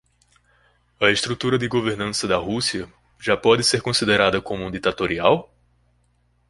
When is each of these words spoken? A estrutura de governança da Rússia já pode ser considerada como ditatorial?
A 0.99 1.11
estrutura 1.11 1.59
de 1.59 1.67
governança 1.67 2.27
da 2.27 2.35
Rússia 2.35 2.91
já 3.19 3.37
pode 3.37 3.63
ser 3.63 3.83
considerada 3.83 4.41
como 4.41 4.71
ditatorial? 4.71 5.53